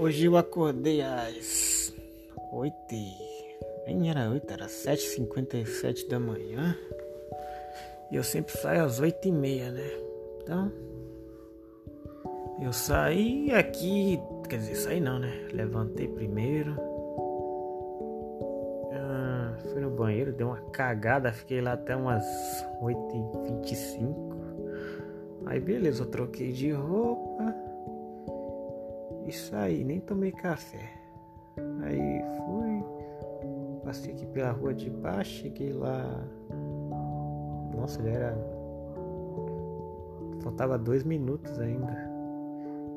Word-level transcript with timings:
Hoje 0.00 0.24
eu 0.24 0.38
acordei 0.38 1.02
às 1.02 1.94
8 2.50 2.74
e... 2.90 3.12
Nem 3.86 4.08
era 4.08 4.30
8, 4.30 4.50
era 4.50 4.64
7h57 4.64 6.08
da 6.08 6.18
manhã. 6.18 6.74
E 8.10 8.16
eu 8.16 8.24
sempre 8.24 8.56
saio 8.56 8.82
às 8.82 8.98
8 8.98 9.28
e 9.28 9.30
meia, 9.30 9.70
né? 9.70 9.90
Então... 10.40 10.72
Eu 12.62 12.72
saí 12.72 13.52
aqui... 13.52 14.18
Quer 14.48 14.56
dizer, 14.60 14.76
saí 14.76 15.00
não, 15.02 15.18
né? 15.18 15.48
Levantei 15.52 16.08
primeiro. 16.08 16.74
Ah, 18.94 19.54
fui 19.70 19.82
no 19.82 19.90
banheiro, 19.90 20.32
dei 20.32 20.46
uma 20.46 20.62
cagada. 20.70 21.30
Fiquei 21.30 21.60
lá 21.60 21.74
até 21.74 21.94
umas 21.94 22.24
8h25. 22.80 24.30
Aí 25.44 25.60
beleza, 25.60 26.04
eu 26.04 26.06
troquei 26.06 26.52
de 26.52 26.72
roupa. 26.72 27.59
Isso 29.26 29.54
aí, 29.54 29.84
nem 29.84 30.00
tomei 30.00 30.32
café. 30.32 30.90
Aí 31.82 32.22
fui, 32.36 32.84
passei 33.84 34.12
aqui 34.12 34.26
pela 34.26 34.50
rua 34.50 34.74
de 34.74 34.90
baixo, 34.90 35.42
cheguei 35.42 35.72
lá. 35.72 36.24
Nossa, 37.74 38.02
já 38.02 38.10
era. 38.10 38.36
Faltava 40.42 40.78
dois 40.78 41.04
minutos 41.04 41.58
ainda. 41.58 42.10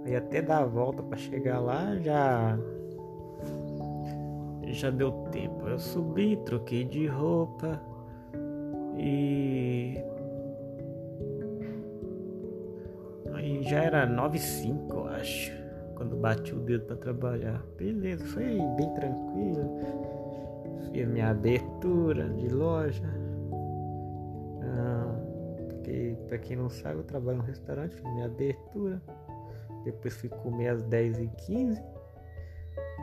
Aí 0.06 0.16
até 0.16 0.42
dar 0.42 0.60
a 0.60 0.66
volta 0.66 1.02
para 1.04 1.18
chegar 1.18 1.60
lá 1.60 1.96
já. 1.98 2.58
Já 4.64 4.90
deu 4.90 5.12
tempo. 5.32 5.68
Eu 5.68 5.78
subi, 5.78 6.38
troquei 6.38 6.84
de 6.84 7.06
roupa 7.08 7.82
e. 8.98 9.98
Aí 13.34 13.62
já 13.64 13.84
era 13.84 14.06
9 14.06 14.38
e 14.38 14.42
5, 14.42 14.96
eu 14.96 15.08
acho 15.08 15.63
quando 16.04 16.18
bati 16.18 16.54
o 16.54 16.60
dedo 16.60 16.86
para 16.86 16.98
trabalhar. 16.98 17.64
Beleza, 17.78 18.26
foi 18.26 18.44
bem 18.76 18.94
tranquilo. 18.94 19.80
Fiz 20.92 21.08
minha 21.08 21.30
abertura 21.30 22.28
de 22.30 22.50
loja. 22.50 23.10
Ah, 24.64 25.16
porque, 25.70 26.18
para 26.28 26.38
quem 26.40 26.58
não 26.58 26.70
sabe, 26.70 27.00
eu 27.00 27.04
trabalho 27.04 27.38
no 27.38 27.44
restaurante, 27.44 27.96
fiz 27.96 28.04
minha 28.04 28.26
abertura. 28.26 29.02
Depois 29.86 30.14
fui 30.16 30.28
comer 30.30 30.70
às 30.70 30.84
10h15. 30.84 31.82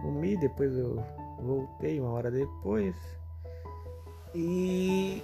Comi, 0.03 0.37
depois 0.37 0.77
eu 0.77 1.03
voltei 1.41 2.01
uma 2.01 2.11
hora 2.11 2.31
depois. 2.31 2.95
E. 4.35 5.23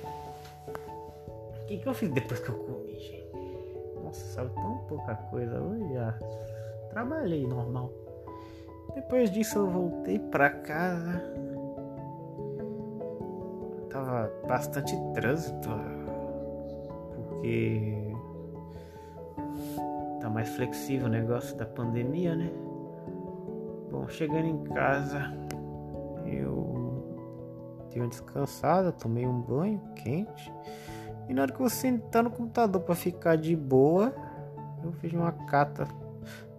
O 1.63 1.67
que, 1.67 1.77
que 1.77 1.87
eu 1.87 1.93
fiz 1.93 2.11
depois 2.11 2.41
que 2.41 2.49
eu 2.49 2.55
comi, 2.55 2.99
gente? 2.99 3.33
Nossa, 4.03 4.25
sabe 4.33 4.55
tão 4.55 4.79
pouca 4.89 5.15
coisa 5.15 5.61
hoje 5.61 5.93
já 5.93 6.19
trabalhei 6.97 7.47
normal. 7.47 7.93
Depois 8.95 9.31
disso 9.31 9.59
eu 9.59 9.67
voltei 9.69 10.19
para 10.19 10.49
casa. 10.49 11.23
Tava 13.91 14.33
bastante 14.49 14.97
trânsito 15.13 15.69
porque 17.15 18.15
tá 20.23 20.31
mais 20.31 20.49
flexível 20.49 21.07
o 21.07 21.11
negócio 21.11 21.55
da 21.59 21.67
pandemia, 21.67 22.35
né? 22.35 22.51
Bom, 23.91 24.09
chegando 24.09 24.47
em 24.47 24.65
casa, 24.65 25.21
eu 26.25 27.05
dei 27.91 28.01
uma 28.01 28.09
descansada, 28.09 28.91
tomei 28.91 29.27
um 29.27 29.43
banho 29.43 29.83
quente. 29.97 30.51
E 31.29 31.35
na 31.35 31.43
hora 31.43 31.53
que 31.53 31.61
eu 31.61 31.69
sentar 31.69 32.25
no 32.25 32.31
computador 32.31 32.81
para 32.81 32.95
ficar 32.95 33.37
de 33.37 33.55
boa, 33.55 34.15
eu 34.83 34.93
fiz 34.93 35.13
uma 35.13 35.33
cata 35.33 35.87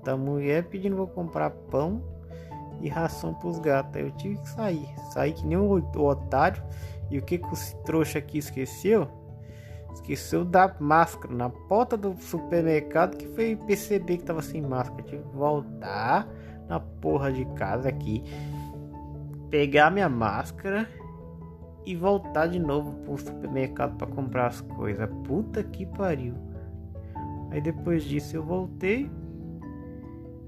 da 0.08 0.16
mulher 0.16 0.64
pedindo 0.64 0.96
pra 0.96 1.06
comprar 1.08 1.50
pão 1.50 2.02
e 2.80 2.88
ração 2.88 3.34
pros 3.34 3.60
gatos. 3.60 3.98
Aí 3.98 4.04
eu 4.04 4.12
tive 4.12 4.38
que 4.38 4.50
sair. 4.50 4.88
Saí 5.12 5.34
que 5.34 5.46
nem 5.46 5.58
o, 5.58 5.78
o 5.78 6.02
otário. 6.06 6.64
E 7.12 7.18
o 7.18 7.22
que, 7.22 7.38
que 7.38 7.48
o 7.48 7.84
trouxa 7.84 8.20
aqui 8.20 8.38
esqueceu? 8.38 9.08
Esqueceu 9.94 10.46
da 10.46 10.74
máscara 10.80 11.34
na 11.34 11.50
porta 11.50 11.98
do 11.98 12.16
supermercado 12.22 13.18
que 13.18 13.28
foi 13.28 13.56
perceber 13.56 14.18
que 14.18 14.24
tava 14.24 14.42
sem 14.42 14.62
máscara. 14.62 15.04
tive 15.04 15.24
que 15.24 15.36
voltar 15.36 16.28
na 16.70 16.80
porra 16.80 17.32
de 17.32 17.46
casa 17.56 17.90
aqui, 17.90 18.24
pegar 19.50 19.90
minha 19.90 20.10
máscara 20.10 20.88
e 21.86 21.96
voltar 21.96 22.48
de 22.48 22.60
novo 22.60 22.92
pro 23.04 23.18
supermercado 23.18 23.98
para 23.98 24.08
comprar 24.08 24.48
as 24.48 24.62
coisas. 24.62 25.10
Puta 25.26 25.64
que 25.64 25.86
pariu. 25.86 26.34
Aí 27.50 27.62
depois 27.62 28.04
disso 28.04 28.36
eu 28.36 28.44
voltei, 28.44 29.10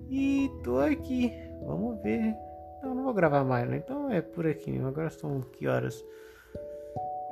e 0.09 0.49
tô 0.63 0.79
aqui. 0.79 1.33
Vamos 1.61 2.01
ver. 2.01 2.35
Não, 2.81 2.95
não 2.95 3.03
vou 3.03 3.13
gravar 3.13 3.43
mais, 3.43 3.69
né? 3.69 3.77
Então 3.77 4.09
é 4.09 4.21
por 4.21 4.47
aqui 4.47 4.71
mesmo. 4.71 4.87
Agora 4.87 5.09
são 5.09 5.41
que 5.41 5.67
horas? 5.67 6.03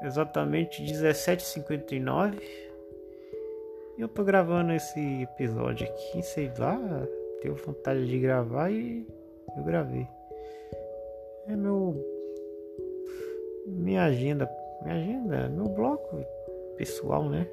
Exatamente 0.03 0.83
17h59. 0.83 2.39
E 3.97 4.01
eu 4.01 4.07
tô 4.07 4.23
gravando 4.23 4.73
esse 4.73 5.23
episódio 5.23 5.87
aqui, 5.87 6.21
sei 6.21 6.51
lá. 6.59 6.77
Tenho 7.41 7.55
vontade 7.55 8.05
de 8.05 8.19
gravar 8.19 8.71
e 8.71 9.07
eu 9.57 9.63
gravei. 9.63 10.07
É 11.47 11.55
meu. 11.55 11.95
Minha 13.65 14.03
agenda. 14.03 14.49
Minha 14.83 14.95
agenda, 14.95 15.49
meu 15.49 15.65
bloco 15.65 16.23
pessoal, 16.77 17.27
né? 17.27 17.47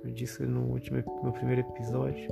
Que 0.00 0.08
eu 0.08 0.10
disse 0.10 0.42
no 0.44 0.72
último 0.72 1.02
meu 1.22 1.32
primeiro 1.32 1.60
episódio. 1.60 2.28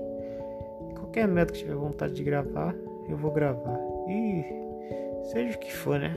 Qualquer 0.98 1.28
método 1.28 1.52
que 1.54 1.64
tiver 1.64 1.74
vontade 1.74 2.14
de 2.14 2.22
gravar, 2.22 2.74
eu 3.08 3.16
vou 3.16 3.30
gravar. 3.30 3.78
E 4.08 4.44
seja 5.30 5.56
o 5.56 5.60
que 5.60 5.72
for, 5.72 5.98
né? 5.98 6.16